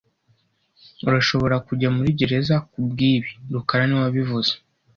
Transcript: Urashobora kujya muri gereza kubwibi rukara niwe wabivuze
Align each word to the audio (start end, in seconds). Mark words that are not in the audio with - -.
Urashobora 1.07 1.55
kujya 1.67 1.89
muri 1.95 2.09
gereza 2.19 2.55
kubwibi 2.71 3.31
rukara 3.53 3.83
niwe 3.85 4.01
wabivuze 4.05 4.51